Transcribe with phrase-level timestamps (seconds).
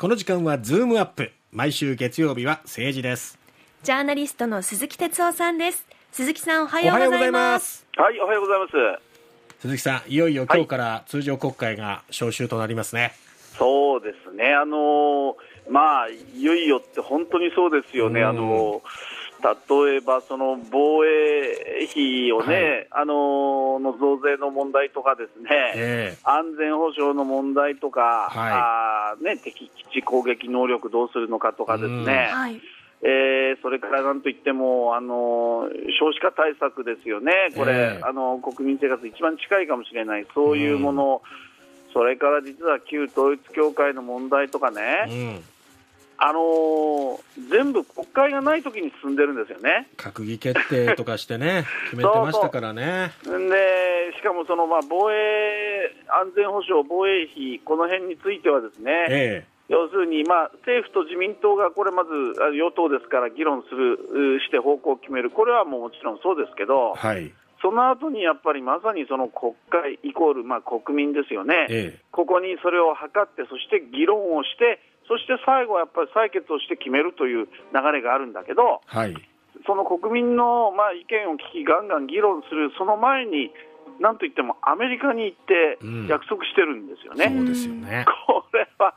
[0.00, 1.32] この時間はズームアップ。
[1.50, 3.36] 毎週月曜日は政治です。
[3.82, 5.84] ジャーナリストの鈴木哲夫さんです。
[6.12, 7.84] 鈴木さんおはようございます。
[7.96, 8.72] はいおはようございます。
[9.60, 13.12] 鈴木さんいよいよ今日から通常国会が召集となりますね、はい、
[13.58, 14.54] そうですね。
[14.54, 15.36] あの
[15.68, 18.22] まあいよいよって本当にそうですよね。
[18.22, 18.82] あの
[19.42, 32.60] 例えばその防衛費をね、はい、あのの増税の問題とかですね、えー、安全保障の問題とか、はい、あね、敵基地攻撃能力どうするのかとかですね、はい、
[33.02, 35.68] えー、それからなんといってもあの
[36.00, 41.22] 少子化対策ですよね、これ、えー、あの国民生活一番近いかもしれない、そういうもの、
[41.92, 45.42] それから実は旧統一教会の問題とかね。
[46.20, 47.18] あのー、
[47.48, 49.88] 全部国会がないときに進んでるんですよね。
[49.96, 53.12] 閣議決定とかしてね、 決めてましたからね。
[53.22, 53.48] そうそう。
[53.48, 62.10] でしかもその、まあ、防衛、安全保障、防衛費、この辺についてはですね、ええ、要するに、まあ、政府と自民党がこれまず
[62.56, 79.16] 与党ですから議論するして方向を決める、これはもうもちろんそうですけど、はい、その後にやっぱりまさにその国会イコールまあ国民ですよね、ええ、ここにそれを測って、そして議論をして、そして最後はやっぱり採決をして決めるという流れがあるんだけど、はい、
[79.66, 83.50] その国民のまあ意見を聞き、がんがん議論する、その前に、
[84.00, 87.24] なんといってもアメリカに行って約束してるんですよね。
[87.34, 88.94] うん、そうですよねこれは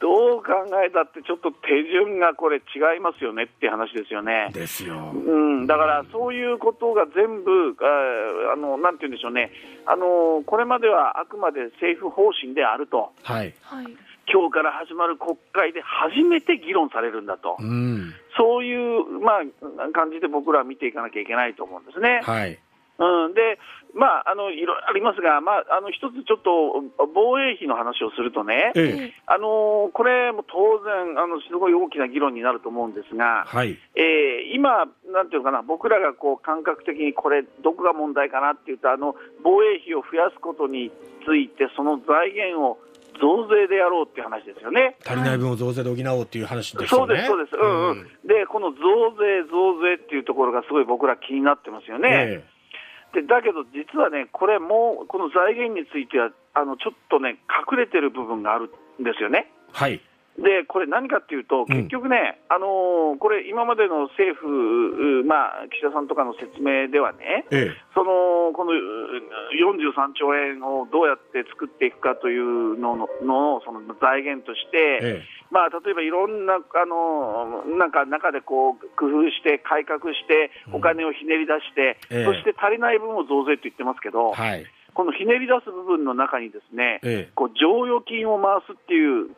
[0.00, 4.50] どう考えたってちょっと手順がこれ違いますよねっていう話ですよね。
[4.52, 5.12] ですよ。
[5.14, 7.76] うん、だからそういうことが全部、
[8.52, 9.52] あのなんて言うんでしょうね、
[9.86, 13.12] あのこれまではあくまで政府方針であると。
[13.22, 13.54] はい。
[14.28, 22.20] 今日から始まる国会で初めて議論されるんだと、うん、そういう、まあ、感じで僕らは見ていかなきゃいけないと思うんですね。
[22.22, 22.58] はい。
[23.00, 23.58] うん、で、
[23.94, 40.92] まあ、あのいろいろありますが、まあ、あの一つちょっと防衛費の話をするとね、ええ、あのこれも当然あの、すごい大きな議論になると思うんですが、はい、えー、今、なんていうかな、僕らがこう感覚的にこれ、どこが問題かなっていうと、あの防衛費を増やすことに
[41.24, 42.78] ついて、その財源を
[43.20, 44.96] 増税でやろうっていう話ですよね。
[45.04, 47.06] 足りない分を増税で補おうっていう話ですよね。
[47.06, 47.56] そうです、そうです。
[47.56, 48.04] うんうん。
[48.24, 48.78] で、この増
[49.20, 52.44] 税、増税っていうところがすごい僕ら気になってますよね。
[53.12, 57.38] えー、でだけど実はね、これも、この財源については、あの、ちょっとね、
[57.70, 59.52] 隠れてる部分があるんですよね。
[59.72, 60.00] はい。
[60.40, 84.64] でこれ、何かっていうと、結局ね、うん、あのー、これ、今までの政府、まあ、岸田さんとかの説明ではね、ええ、そのこの43兆円をどうやって作っていくかというのののその財源として、え、まあ、例えばいろんな、あのー、なんか中でこう工夫して、改革して、お金をひねり出して、うん、そして足りない分を増税と言ってますけど、はい。
[84.94, 89.30] このひねり出す部分の中にですね、ええ、こう剰余金を回すっていう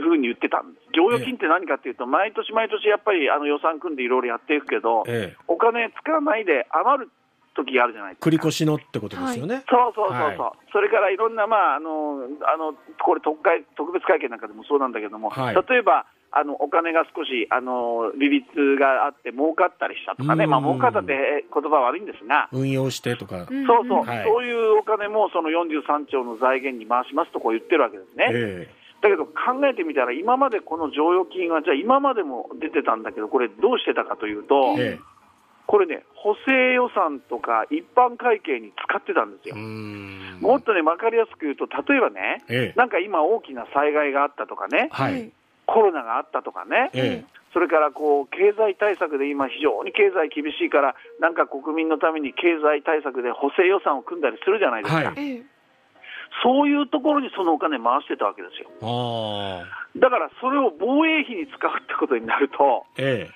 [0.00, 0.86] ふうに言ってたんです。
[0.94, 7.10] 剰余金って何かっていうと、毎年毎年やっぱりあの予算組んでいろいろやっていくけど、え、お金使わないで余る
[7.54, 8.28] 時あるじゃないですか。
[8.28, 9.54] 繰り越しのってことですよね。
[9.54, 16.06] はい、そうそうそうそう、はい、それからいろんな、まあ、あの、あの、これ特会、特別会見なんかでもそうなんだけども、はい、例えば、
[16.36, 18.44] あのお金が少しあの利率
[18.74, 28.26] があって儲かったりしたとかね、まあ儲かったって言葉は悪いんですが、運用してとか、そうそう、はい、そういうお金もその43兆の財源に回しますとこう言ってるわけですね。
[28.30, 35.00] えーだけど考えてみたら、今までこの剰余金は、じゃあ今までも出てたんだけど、これ、どうしてたかというと、ええ、
[35.66, 39.56] これね、補正予算とか一般会計に使ってたんですよ。
[40.40, 45.30] もっとね、分かりやすく言うと、例えばね、ええ、なんか今、大きな災害があったとかね、はい、
[45.66, 55.10] コロナがあったとかね、ええ、それからこう経済対策で今、非常に経済厳しいから、なんか国民のために経済対策で補正予算を組んだりするじゃないですか。
[55.10, 55.44] はい、
[56.42, 58.70] そういうところにそのお金回してたわけですよ。
[59.96, 63.30] だからそれを防衛費に使うってことになると、ええ、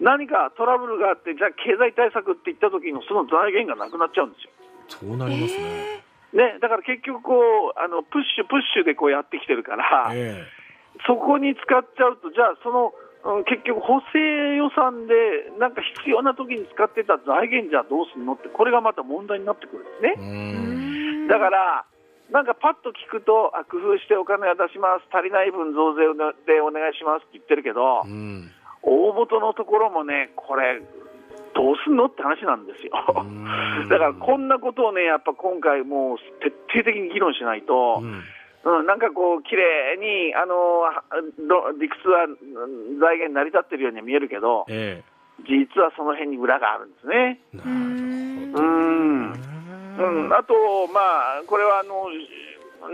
[0.00, 4.50] 何かトラブルがあって、じゃあ経済対策って言った時のその財源がなくなっちゃうんですよ。
[4.88, 6.02] そうなりますね。
[6.32, 7.36] ね、だから結局こ
[7.76, 10.62] う、あのプッシュプッシュでこうやってきてるから、ええ
[11.06, 12.92] そこに使っちゃうと、じゃあ、その、
[13.24, 15.14] うん、結局、補正予算で
[15.58, 21.28] なんか必要な時に使ってた財源じゃどうするのって、これがまた問題になってくるんですね。
[21.28, 21.84] だから、
[22.32, 26.08] なんかパッと聞くと、あ工夫してお金は出します、足りない分増税
[26.48, 28.00] でお願いしますって言ってるけど、
[28.82, 30.80] 大元のところもね、これ、
[31.54, 32.92] どうすんのって話なんですよ。
[33.90, 38.24] だからこんなことをね、やっぱ今回、もう徹底的に議論しないと、うん
[38.64, 40.88] うん、なんかこう、綺麗に、あの
[41.78, 42.26] 理屈は
[42.98, 45.12] 財源成り立ってるように見えるけど、ええ、
[45.44, 47.40] 実はその辺に裏があるんですね。
[47.52, 47.70] なる
[48.54, 48.62] ほど。
[48.62, 49.51] うん。
[49.98, 50.54] うん、あと、
[50.88, 51.00] ま
[51.38, 52.08] あ、これはあの、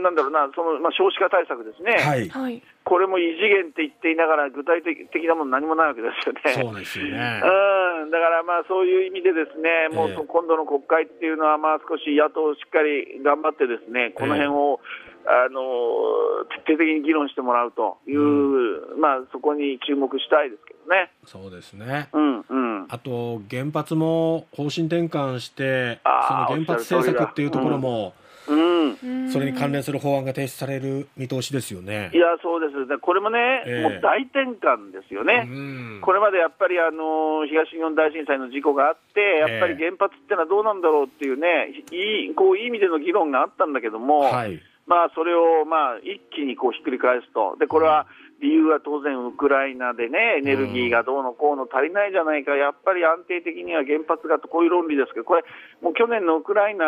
[0.03, 2.17] なんだろうな、そのまあ、少子化対策ですね、は
[2.51, 6.73] い、これも異次元って言っていながら、具体的なもの何もないわけですよね。
[6.73, 7.41] そうですよね。
[8.03, 14.81] うん、だからまあそういう意味でですね、もう今度の国会っていうのは、まあ少し野党しっかり頑張ってですね、この辺を、
[15.29, 15.61] あの
[16.65, 21.13] 徹底的に議論してもらうという、うん、まあそこに注目したいですけどね。
[21.25, 22.09] そうですね。
[22.13, 22.68] うんうん。
[22.89, 28.15] あと原発も方針転換して、その原発政策っていうところも。
[29.31, 32.11] それに関連する法案が提出される見通しですよね。
[32.15, 32.99] いや、そうです。
[32.99, 35.47] これもね、えー、もう大転換ですよね。
[36.01, 47.57] これまでやっぱりあの東日本大震災の事故があって、やっぱり原発ってのはどうなんだろうっていうね、いいこういい意味での議論があったんだけども、はい、まあそれをまあ一気にこうひっくり返すと。
[47.61, 55.43] で、これは、うん理由は当然、ウクライナでね、エネルギーがどうのこうの足りないじゃないか、やっぱり安定的には原発がと、こういう論理ですけど、これ、
[55.83, 56.87] もう去年のウクライナ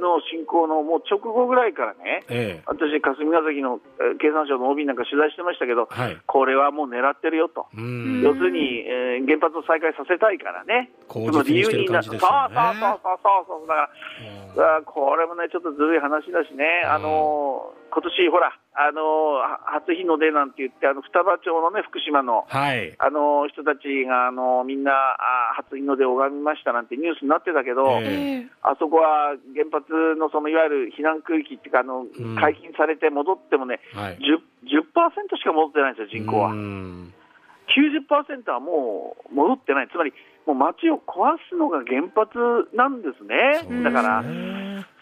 [0.00, 3.80] の侵攻のもう直後ぐらいからね、ええ、私、霞が関の
[4.22, 19.38] 経産省の OB なんか取材してましたけど、はい、これはもう狙ってるよと、要するに、えー、原発を再開させたいからね、その理由にな、そうそうそうそうそう、だから、これもね、ちょっとずるい話だしね、あの今年ほら、あの
[19.70, 36.50] 初日の出なんて言って、あの双葉町のね、福島の、はい、あの人たちがあのみんなあ初日の出を拝みましたなんてニュースになってたけど、えー、あそこは原発のそのいわゆる避難区域っていうか、あの、うん、解禁されて戻ってもね、はい、10%, 10しか戻ってないんですよ、人口は。
[36.50, 40.12] 90%はもう戻ってない、つまり
[40.46, 43.62] もう街を壊すのが原発なんですね。
[43.82, 44.24] だから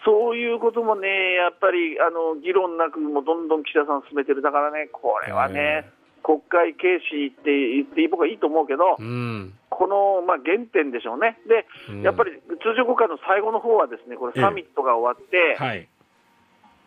[0.04, 5.90] そういうこともね、やっぱりあの議論なくもどんどん岸田さん進めてる、だからね、これはね、
[6.22, 12.32] 国会軽視って言って僕はいいと思うけど、うん、この、まあ、原点でしょうね、で、うん、やっぱり
[12.62, 15.88] 通常国会の最後の方はですね、これサミットが終わって、はい、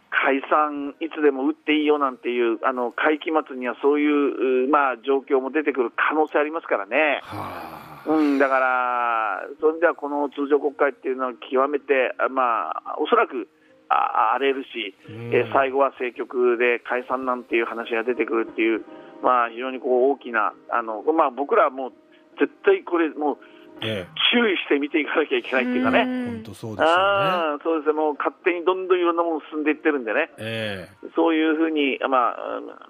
[0.10, 7.22] 解散いつでも打っていいよなんていう、あの会期末にはそういう、まあ、状況も出てくる可能性ありますからね。
[8.08, 13.48] うん、だから、そういう意味ではこの通常国会っていうのは極めて、まあ、おそらく
[13.90, 18.86] あ荒れるし、え最後は政局で解散なんていう話が出てくるっていう、
[19.24, 21.94] まあ、非常にこう大きな、あのまあ、僕らはもう
[22.40, 23.38] 絶対これ、もう
[23.82, 27.64] ええ、注意して見ていかなきゃいけないっていうかね、本当そうですよね。
[27.64, 32.38] そうですもう勝手にどんどんいろんなもの進んでいってるんでね、ええ、そういうふうに、まあ、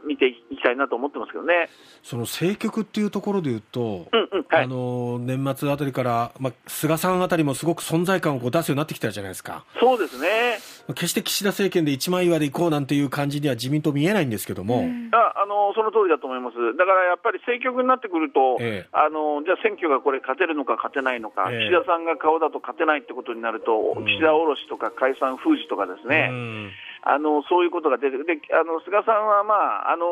[0.05, 1.69] 見ていきたいなと思ってますけどね。
[2.03, 9.65] その政局っていうところでいうと、うんうんはい、あの年末あたりから、まあ、菅さんあたりもすごく存在感をこう出すようになってきたじゃないですか。
[9.79, 10.57] そうですね
[10.93, 26.71] 決して岸田政権で一枚岩でいこうなんていう感じには自民党見えないんですけども、うん、ああのその通りだと思います、だからやっぱり政局になってくると、ええ、あのじゃあ選挙がこれ、勝てるのか勝てないのか、え、岸田さんが顔だと勝てないってことになると、うん、岸田おろしとか解散封じとかですね、うん、
[27.01, 30.05] あのそういうことが出てくる、であの菅さんは、まああの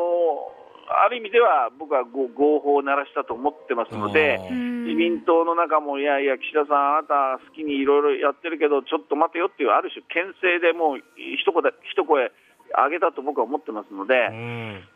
[0.88, 2.28] ある意味では僕は合
[2.60, 12.32] 法を鳴らしたと思ってますので、自民党の中も、いやいや、岸田さん、あなた好きにいろいろやってるけど、ちょっと待てよっていう、ある種、牽制でもう一声一声
[12.76, 14.30] 上げたと僕は思ってますので、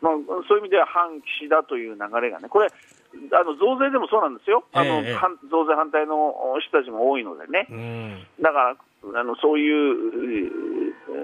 [0.01, 0.13] まあ、
[0.47, 7.67] そういう意味では反岸田という流れがね、これ、あの増税でもそうなんですよ、あの、えー、増税反対の人たちも多いのでね、
[8.41, 10.68] だからあのそういう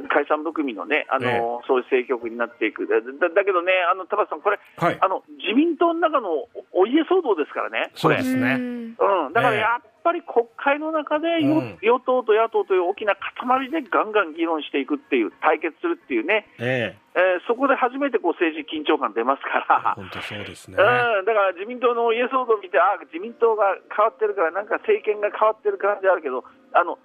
[0.09, 26.99] 解散含みのね、あの、えー、そういう政局になっていく、だだけどね、あの田畑さん、これ、はい、あの自民党の中のお家騒動ですからね、そうですね、うん、だからやっぱり国会の中で、うん、与党と野党という大きな塊でガンガン議論していくっていう、対決するっていうね、えー、えー、そこで初めてこう政治緊張感出ますから、本当そうですね、うん、だから自民党の家騒動を見て、あ自民党が変わってるから、なんか政権が変わってる感じあるけど、あの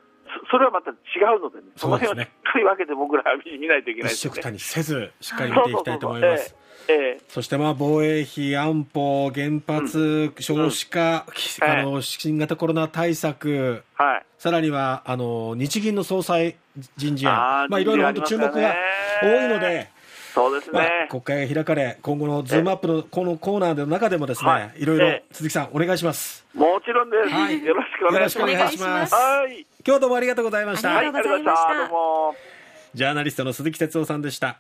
[0.50, 0.94] それはまた違
[1.36, 6.56] うので、ね、その辺をしっかり分けて僕らは見ないといけない、ね、一緒くたにせず、しっかり見ていきたいと思います。
[7.28, 11.26] そしてまあ防衛費、安保、原発、少子化、
[11.62, 16.56] うん、あの新型コロナ対策、はい、さらにはあの日銀の総裁
[16.96, 18.74] 人事案、まあ、いろいろ本当注目が
[19.22, 19.88] 多いので、
[20.34, 26.46] そうですね、まあ、国会が開かれ、今後のズームアップのこのコーナーの中でもですね、はい、いろいろ鈴木さん、お願いします。
[26.54, 27.28] もちろんです。
[27.30, 27.88] はい、よろし
[28.36, 29.14] くお願いします。
[29.14, 29.66] はい。
[29.86, 30.96] 今日どうもありがとうございました。
[30.96, 31.70] ありがとうございました。
[32.94, 34.58] ジャーナリストの鈴木哲夫さんでした。